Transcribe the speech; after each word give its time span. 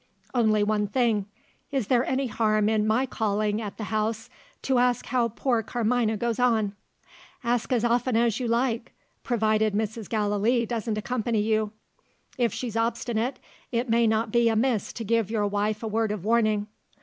"Only 0.33 0.63
one 0.63 0.87
thing. 0.87 1.27
Is 1.71 1.85
there 1.85 2.03
any 2.03 2.25
harm 2.25 2.69
in 2.69 2.87
my 2.87 3.05
calling 3.05 3.61
at 3.61 3.77
the 3.77 3.83
house, 3.93 4.31
to 4.63 4.79
ask 4.79 5.05
how 5.05 5.27
poor 5.29 5.61
Carmina 5.61 6.17
goes 6.17 6.39
on?" 6.39 6.73
"Ask 7.43 7.71
as 7.71 7.85
often 7.85 8.17
as 8.17 8.39
you 8.39 8.47
like 8.47 8.93
provided 9.21 9.75
Mrs. 9.75 10.09
Gallilee 10.09 10.65
doesn't 10.65 10.97
accompany 10.97 11.41
you. 11.41 11.71
If 12.35 12.51
she's 12.51 12.75
obstinate, 12.75 13.37
it 13.71 13.89
may 13.91 14.07
not 14.07 14.31
be 14.31 14.49
amiss 14.49 14.91
to 14.93 15.03
give 15.03 15.29
your 15.29 15.45
wife 15.45 15.83
a 15.83 15.87
word 15.87 16.11
of 16.11 16.25
warning. 16.25 16.65